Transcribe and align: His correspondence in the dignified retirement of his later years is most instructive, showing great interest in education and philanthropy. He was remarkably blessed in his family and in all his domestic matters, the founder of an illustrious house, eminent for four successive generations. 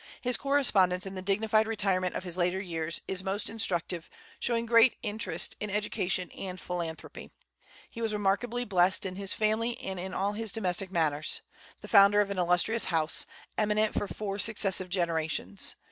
His 0.19 0.35
correspondence 0.35 1.05
in 1.05 1.13
the 1.13 1.21
dignified 1.21 1.67
retirement 1.67 2.15
of 2.15 2.23
his 2.23 2.35
later 2.35 2.59
years 2.59 3.01
is 3.07 3.23
most 3.23 3.51
instructive, 3.51 4.09
showing 4.39 4.65
great 4.65 4.95
interest 5.03 5.55
in 5.59 5.69
education 5.69 6.31
and 6.31 6.59
philanthropy. 6.59 7.29
He 7.87 8.01
was 8.01 8.11
remarkably 8.11 8.65
blessed 8.65 9.05
in 9.05 9.15
his 9.15 9.35
family 9.35 9.77
and 9.77 9.99
in 9.99 10.11
all 10.11 10.33
his 10.33 10.51
domestic 10.51 10.89
matters, 10.91 11.41
the 11.81 11.87
founder 11.87 12.19
of 12.19 12.31
an 12.31 12.39
illustrious 12.39 12.85
house, 12.85 13.27
eminent 13.59 13.93
for 13.93 14.07
four 14.07 14.39
successive 14.39 14.89
generations. 14.89 15.75